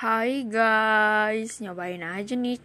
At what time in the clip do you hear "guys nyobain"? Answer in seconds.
0.48-2.00